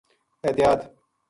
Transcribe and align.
احتیاط 0.43 0.81